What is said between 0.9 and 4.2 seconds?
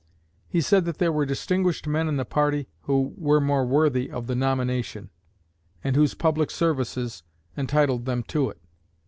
there were distinguished men in the party who were more worthy